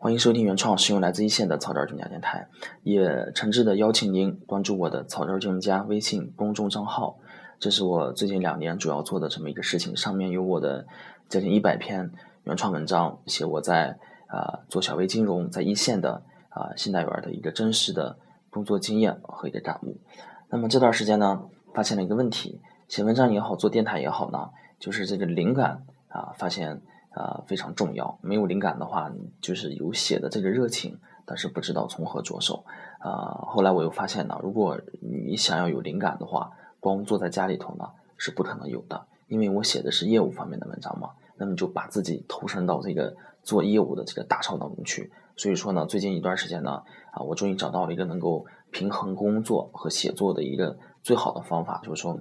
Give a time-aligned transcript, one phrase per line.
[0.00, 2.46] 欢迎收听原创，使用来自一线的草根专家电台，
[2.84, 7.18] 也诚挚的邀请您关注我的草根专家微信公众账号。
[7.58, 10.86] 这是我最近两年主要做的这么一个事情，上面有我的
[11.28, 12.12] 将近一百篇
[12.44, 13.98] 原创文章，写我在
[14.28, 18.16] 啊做小微金融在一线的啊信贷员的一个真实的
[18.50, 19.98] 工作经验和一个感悟。
[20.48, 21.42] 那么这段时间呢，
[21.74, 26.82] 发现了一个问题，写文章也好，做电台也好呢，就是这个灵感啊，发现。
[27.10, 28.18] 啊，非常重要。
[28.22, 29.10] 没有灵感的话，
[29.40, 32.64] 就是有写的这个热情，但是不知道从何着手。
[33.00, 36.50] 啊，后来我又发现呢，如果你想要有灵感的话，
[36.80, 39.06] 光坐在家里头呢是不可能有的。
[39.26, 45.12] 因为我写的是业务方面的文章嘛，那么就把自己投身到这个做业务的这个大潮当中去。
[45.36, 52.18] 所以说呢，最近一段时间呢，啊，我终于找到了一个能够平衡工作和写作的一个最好的方法，就是说。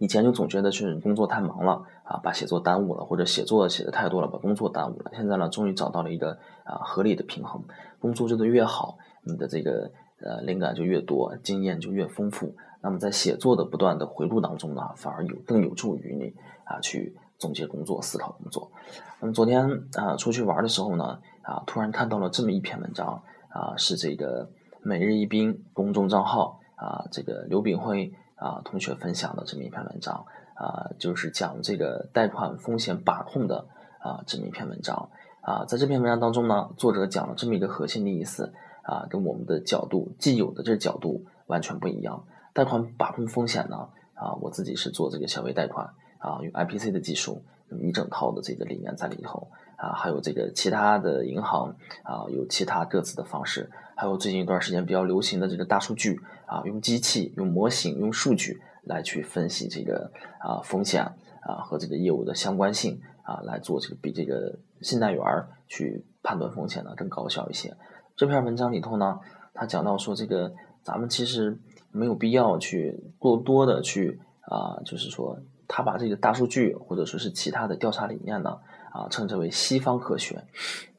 [0.00, 5.10] 以前就总觉得是工作太忙了啊，把写作耽误了，或者写作写的太多了，把工作耽误了。
[5.14, 7.62] 现在呢，终于找到了一个啊合理的平衡。
[7.98, 9.90] 工作做得越好，你的这个
[10.22, 12.56] 呃灵感就越多，经验就越丰富。
[12.80, 16.34] 那么在写作的不断的回路当中呢，反而有更有助于你
[16.64, 18.72] 啊去总结工作、思考工作。
[19.20, 24.48] 那么昨天啊出去玩的时候呢，啊突然看到了这么一篇文章啊，是这个
[24.80, 28.10] 每日一兵公众账号啊这个刘炳辉。
[28.40, 30.24] 啊，同学分享的这么一篇文章
[30.54, 33.66] 啊，就是讲这个贷款风险把控的
[33.98, 35.10] 啊这么一篇文章
[35.42, 42.24] 啊，在这篇文章当中呢，作者讲了这么一个核心的意思啊，跟我们的角度既有的这角度完全不一样。
[42.54, 45.86] 贷款把控风险呢啊，我自己是做这个小微贷款
[46.18, 47.44] 啊，用 IPC 的技术，
[47.82, 49.48] 一整套的这个理念在里头
[49.80, 53.70] 啊，还有这个其他的银行啊，有其他各自的方式。
[53.96, 61.04] 还有最近一段时间比较流行的这个大数据啊，用机器、用模型、用数据来去分析这个啊风险
[61.42, 67.74] 啊和这个业务的相关性啊，来做这个比这个信贷员儿去判断风险呢更高效一些。
[68.16, 69.18] 这篇文章里头呢，
[69.52, 71.58] 他讲到说这个咱们其实
[71.90, 75.38] 没有必要去过多的去啊，就是说
[75.68, 78.60] 他把这个大数据或者说是其他的调查理念呢
[78.90, 80.44] 啊称之为西方科学。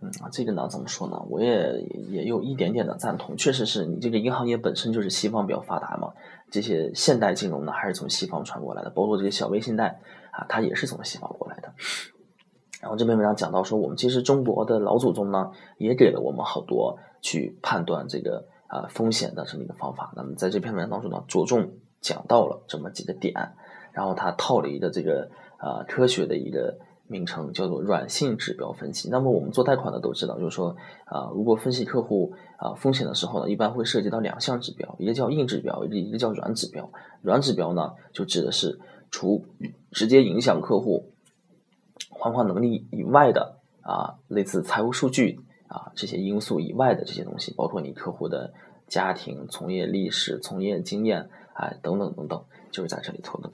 [0.00, 1.20] 嗯啊，这个呢怎么说呢？
[1.28, 1.72] 我也
[2.08, 3.36] 也有一点点的赞同。
[3.36, 6.12] 确实是你这个银行业本身就是西方比较发达嘛，
[6.52, 9.98] 这些现代金融呢还是从西方传过来的，包括这些小微信贷
[10.30, 11.72] 啊，它也是从西方过来的。
[12.80, 20.12] 然后这篇文章讲到说，我们其实中国的老祖宗呢也给了我们好多去判断这个啊风险的这么一个方法。
[20.14, 23.34] 那么在这篇文章当中呢，着重讲到了这么几个点，
[23.90, 26.78] 然后他套了一个这个啊科学的一个。
[27.08, 29.08] 名称叫做软性指标分析。
[29.10, 30.76] 那么我们做贷款的都知道，就是说
[31.06, 36.90] 啊，如果分析客户啊风险的时候呢，一般会涉及到两项指标，一个叫硬指标，一个叫软指标。
[37.22, 38.78] 软指标呢，就指的是
[39.10, 39.44] 除
[39.90, 41.10] 直接影响客户
[42.10, 48.52] 还款能力以外的啊，类似财务数据啊这些因素以外的这些东西，包括你客户的
[48.86, 53.50] 家庭、从业历史、从业经验，哎，等等等等，就是在这里头的。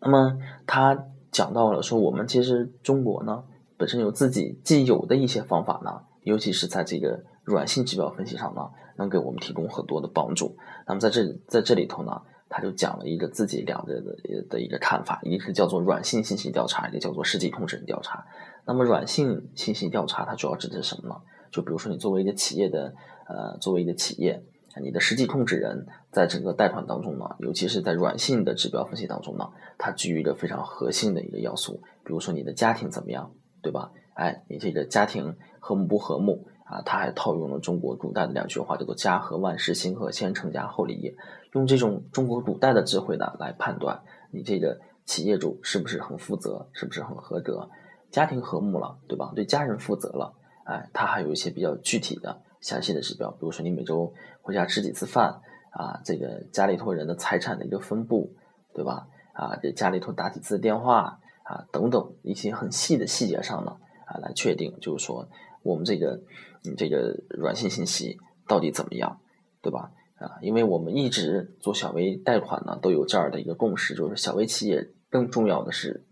[0.00, 1.06] 那么它。
[1.40, 3.42] 讲到了说，我们其实中国呢，
[3.78, 5.90] 本身有自己既有的一些方法呢，
[6.22, 8.60] 尤其是在这个软性指标分析上呢，
[8.98, 10.54] 能给我们提供很多的帮助。
[10.86, 14.14] 那么在这在这里头呢，他就讲了一个自己两个的
[14.50, 18.22] 的一个看法，一个是叫做软性信息调查，一个叫做实际控制人调查。
[18.66, 21.14] 那么软性信息调查它主要指的是什么呢？
[21.50, 22.92] 就比如说你作为一个企业的
[23.26, 24.44] 呃，作为一个企业。
[24.78, 31.82] 你的实际控制人在整个贷款当中呢，尤其是在软性的指标分析当中呢，它基于一个非常核心的一个要素。
[32.04, 33.32] 比如说你的家庭怎么样，
[33.62, 33.90] 对吧？
[34.14, 36.82] 哎，你这个家庭和睦不和睦啊？
[36.82, 41.16] 他还套用了中国古代的两句话，叫做“家和万事兴和，先成家后立业”。
[41.54, 47.68] 用这种中国古代的智慧呢，来判断你这个企业主是不是很负责，是不是很合格。
[48.10, 49.32] 家庭和睦了，对吧？
[49.34, 52.42] 对家人负责了，哎，他还有一些比较具体的。
[52.60, 54.12] 详细的指标，比如说你每周
[54.42, 55.40] 回家吃几次饭
[55.70, 58.34] 啊，这个家里头人的财产的一个分布，
[58.74, 59.08] 对吧？
[59.32, 65.28] 啊，这家里头打几次电话啊，等等一些很细的细节上呢，啊，来确定，就是说
[65.62, 66.20] 我们这个
[66.62, 69.20] 你这个软性信息到底怎么样，
[69.62, 69.92] 对吧？
[70.18, 76.04] 啊，因为我们一直做小微贷款呢，都有这样的一个共识，就是小微企业更重要的是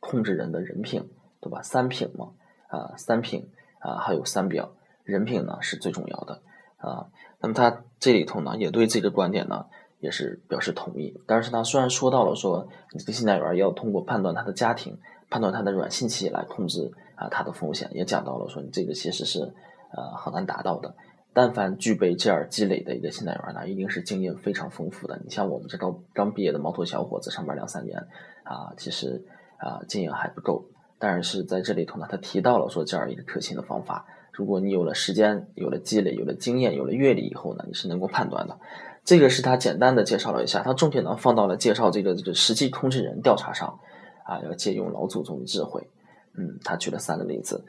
[0.00, 1.08] 控制人的人品，
[1.40, 1.62] 对吧？
[1.62, 2.32] 三品嘛，
[2.66, 3.48] 啊，三品
[3.78, 4.74] 啊，还有三表。
[5.04, 6.40] 人品呢是最重要的
[6.78, 7.06] 啊，
[7.40, 9.66] 那么他这里头呢也对这个观点呢
[10.00, 14.98] 也是表示同意，但是他虽然说到了说你这个信贷员要通过判断他的家庭、
[15.30, 19.40] 判断他的软性企业来控制啊他的风险，也讲到了说你这个其实是
[19.92, 20.94] 呃很难达到的。
[21.34, 25.18] 但凡具备这样积累的一个信贷员呢，一定是经验非常丰富的。
[25.24, 27.98] 你像我们这刚刚毕业的毛头小伙子，上班两三年
[28.44, 29.24] 啊，其实
[29.56, 30.66] 啊经验还不够。
[30.98, 34.04] 但是在这里头呢，他提到了说这样一个可行的方法。
[34.32, 38.58] 如果你有了时间、有了积累、有了经验、有了阅历以后呢，你是能够判断的。
[39.04, 43.78] 这个是他简单的介绍了一下，他重点呢放到了介绍这个这个实际控制人调查上，
[44.24, 45.86] 啊，要借用老祖宗的智慧。
[46.34, 47.64] 嗯，他举了三个例子，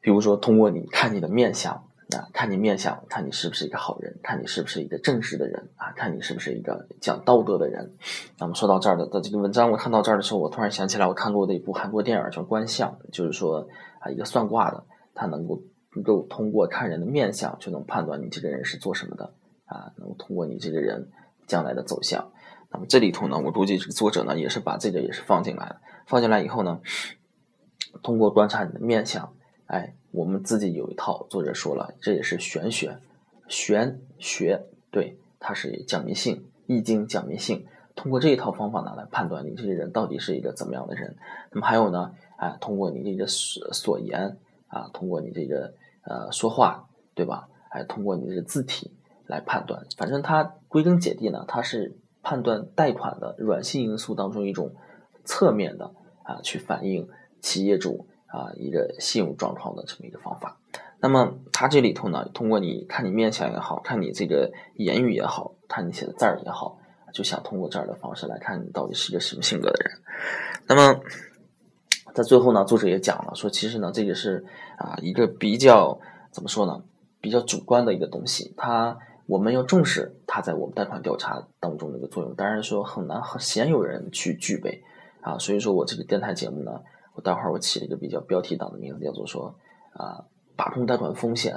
[0.00, 1.72] 比如说通过你看你的面相
[2.16, 7.92] 啊，看你面相，看你是不是一个好人，看你是不是一个正直的人啊，看你是不是一个讲道德的人。
[8.38, 13.66] 那么说到这儿的的这个文章，我看到这儿的时候，我突然想起来我看过的一部韩国电影叫《观相》，就是说
[14.00, 14.84] 啊，一个算卦的，
[15.14, 15.62] 他能够
[15.94, 19.34] 能够通过看人的面相，就能判断你这个人是做什么的
[19.66, 21.08] 啊，能够通过你这个人
[21.46, 22.32] 将来的走向。
[22.70, 26.80] 那么这里头呢，我估计这个作者呢也是把这个也是放进来了，放进来以后呢。
[28.02, 29.34] 通过观察你的面相，
[29.66, 31.26] 哎，我们自己有一套。
[31.28, 32.96] 作者说了，这也是玄学，
[33.48, 36.36] 玄学对，它是讲迷信，
[36.66, 37.66] 《易经》讲迷信。
[37.94, 41.16] 通过这一套方法呢，来判断你这个人到底是一个怎么样的人。
[41.50, 44.38] 那么还有呢，哎，通过你这个所所言
[44.72, 47.48] 啊，通过你这个呃说话，对吧？
[47.68, 48.90] 还，通过你这个字体
[49.26, 49.86] 来判断。
[49.96, 54.74] 反正它归根结底呢，它是判断贷款的软性因素当中一种
[55.24, 57.08] 侧面的啊，去反映。
[57.42, 60.60] 企业主啊，一个信用状况的这么一个方法。
[61.00, 66.78] 那么它这里头呢，通过你看你面相也好看你这个言语也好看你写的字儿也好，
[67.12, 69.98] 就想通过这样的方式来看你到底是个什么性格的人。
[70.68, 71.00] 那么
[72.14, 74.44] 在最后呢，作者也讲了说，其实呢，这个是
[74.78, 75.98] 啊一个比较
[76.30, 76.82] 怎么说呢，
[77.20, 78.54] 比较主观的一个东西。
[78.56, 84.82] 它我们要重视它在我们贷款调查当中的一个作用，当然说很难很鲜有人去具备
[85.20, 85.38] 啊。
[85.38, 86.80] 所以说我这个电台节目呢。
[87.14, 89.54] 我待会儿我起了一个比较标题党的名字，叫做说
[89.92, 90.24] 啊，
[90.56, 91.54] 把控贷款风险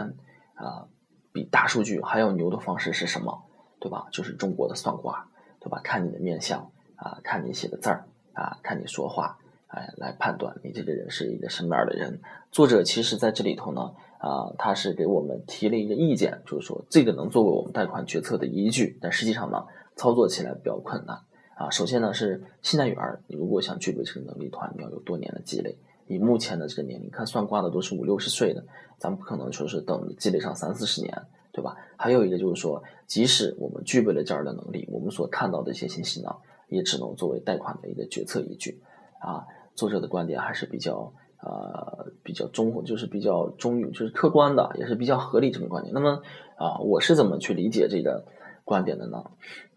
[0.56, 0.84] 啊，
[1.32, 3.42] 比大数据还要牛的方式是什么？
[3.80, 4.06] 对吧？
[4.12, 5.30] 就是中国的算卦，
[5.62, 5.80] 对吧？
[5.82, 6.60] 看你的面相
[6.98, 12.22] 啊，看你写的字儿啊，看你说话，哎，来判断你这个人是一个什么样的人。
[12.52, 19.66] 作者其实在这里头呢，啊，他是给我们提了一个意见，就是说这个能作为我们贷款决策的依据，但实际上呢，
[19.96, 21.20] 操作起来比较困难。
[21.56, 22.98] 啊，首先呢是信贷员，
[23.28, 25.78] 你如果想具备这个能力的话，你要有多年的积累。
[26.08, 28.64] 以目前的这个年龄，看算卦的都是五六十岁的，
[29.00, 31.20] 咱们不可能说是等积累上三四十年，
[31.52, 31.76] 对吧？
[31.98, 36.30] 还有一个就是说，即使我们具备了这样的能力，我们所看到的一些信息呢，
[36.68, 38.80] 也只能作为贷款的一个决策依据。
[39.26, 45.94] 啊，作者的观点还是比较呃比较中，就是比较中庸，就是客观的，也是比较合理这种观点。
[45.94, 46.22] 那么
[46.58, 48.26] 啊，我是怎么去理解这个？
[48.68, 49.24] 观点的呢，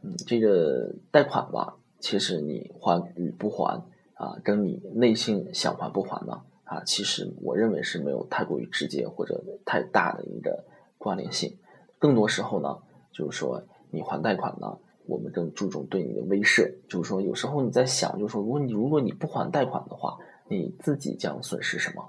[0.00, 3.83] 嗯，这个贷款吧，其实你还与不还
[4.15, 10.65] 啊，跟你内心想还不还呢啊，其实我认为是没有太过于直接或者太大的一个
[10.97, 11.59] 关联性。
[11.99, 12.79] 更多时候呢，
[13.12, 14.79] 就是说你还贷款呢，
[15.09, 20.19] 我们更注重对你的威慑，就是说有时候你在想，就是说如果你如果你不还贷款的话，
[20.49, 22.05] 你自己将损失什么？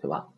[0.00, 0.28] 对吧？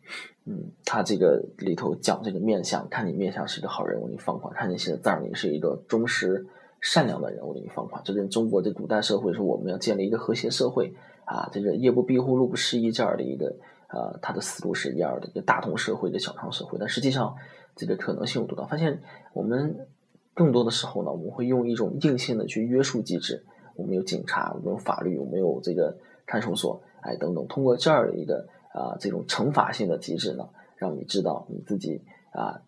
[0.45, 6.47] 嗯，他这个里头讲这个面相，看你面相是一个好人，我给你放款；看你写的字儿，你是一个忠实
[6.81, 8.01] 善良的人，我给你放款。
[8.03, 10.93] 这跟中国的古代社会说我们要建立一个和谐社会
[11.25, 13.55] 啊，这个夜不闭户，路不拾遗这样的一个
[13.89, 16.79] 呃，他的思路是一样的，一个大同社会的小康社会。
[16.79, 17.35] 但实际上，
[17.75, 18.65] 这个可能性有多大？
[18.65, 18.99] 发现
[19.33, 19.87] 我们
[20.33, 23.43] 更多的时候呢，我们会用一种硬性的去约束机制。
[23.75, 28.47] 我们有警察，我们有法律，我们有这个看守所，哎，等等，通过这样的一个。
[28.73, 30.47] 啊，这种惩罚性的机制呢，
[30.77, 32.01] 让你知道你自己
[32.31, 32.61] 啊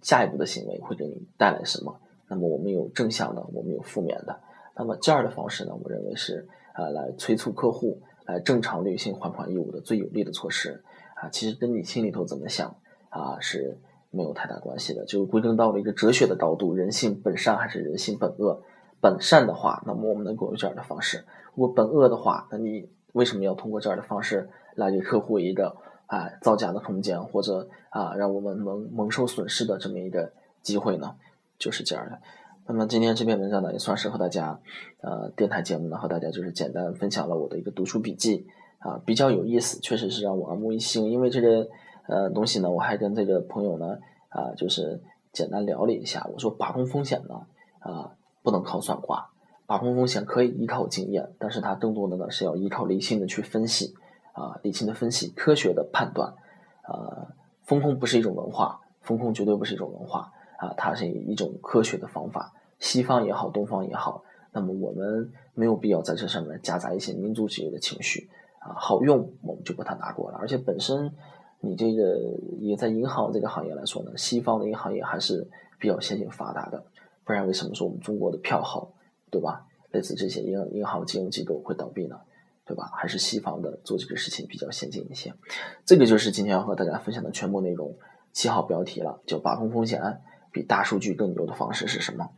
[0.00, 2.00] 下一步的行为会给你带来什么。
[2.30, 4.40] 那么我们有正向的，我们有负面的。
[4.74, 10.82] 那么这样的方式呢，我认为是啊来催促客户来正常履行还款义务的最有力的措施。
[11.16, 12.74] 啊，其实跟你心里头怎么想
[13.10, 13.78] 啊是
[14.14, 15.04] 没有太大关系的。
[15.04, 18.62] 就是归根到了一个哲学的高度，人性本善还是人性本恶？
[19.00, 21.18] 本善的话，那么我们能够用这样的方式；
[21.54, 24.48] 如果本恶的话，那你为什么要通过这样的方式？
[24.76, 31.14] 来给客户一个啊造假的空间，或者啊让我们蒙蒙受损失的这么一个机会呢？
[31.58, 32.18] 就是这样的。
[32.66, 34.58] 那么今天这篇文章呢，也算是和大家
[35.00, 41.10] 呃电台节目呢和大家就是简单分享了我的一个读书笔记啊，比较有意思，确实是让我耳目一新。
[41.10, 41.68] 因为这个
[42.06, 47.46] 呃东西呢，我还跟这个朋友呢啊就是简单聊了一下，我说把控风险呢
[47.80, 49.30] 啊不能靠算卦，
[49.66, 53.94] 把控风险可以依靠经验，但是它更多的呢是要依靠理性的去分析。
[54.36, 56.34] 啊，理性的分析，科学的判断，
[56.88, 57.28] 呃，
[57.62, 62.52] 风控不是一种文化，风控绝对不是一种文化啊，它是一种科学的方法。
[62.80, 70.38] 西方也好，东方也好，那么我们没有必要在这上面夹杂一些民族主义的情绪啊，好用我们就把它拿过来。
[70.40, 71.14] 而且本身
[71.64, 72.18] 你这个
[72.60, 76.84] 也在银行这个行业来说呢，西方的银行业还是比较先进发达的，
[77.24, 78.92] 不然为什么说我们中国的票号，
[79.30, 79.66] 对吧？
[79.90, 82.20] 类似这些银银行金融机构会倒闭呢？
[82.66, 82.90] 对吧？
[82.94, 85.32] 还是西方的做这个事情比较先进一些。
[85.84, 87.94] 这个就是今天要和大家分享的全部内容。
[88.32, 92.30] 七号标题了，叫把控风险比大数据更牛的方式是什么？